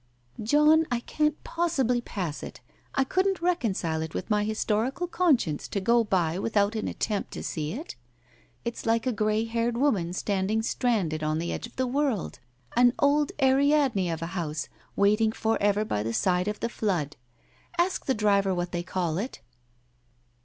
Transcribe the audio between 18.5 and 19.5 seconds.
what they call it